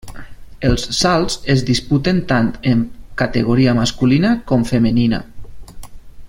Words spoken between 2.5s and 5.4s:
en categoria masculina com femenina.